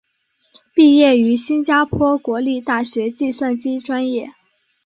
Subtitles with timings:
[0.73, 4.33] 毕业于新加坡国立大学计算机专业。